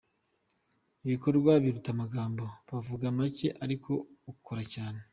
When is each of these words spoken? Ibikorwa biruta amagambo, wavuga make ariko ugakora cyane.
Ibikorwa 1.05 1.51
biruta 1.63 1.89
amagambo, 1.95 2.45
wavuga 2.73 3.05
make 3.17 3.47
ariko 3.63 3.91
ugakora 4.29 4.63
cyane. 4.73 4.99